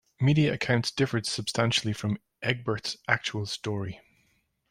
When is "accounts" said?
0.51-0.89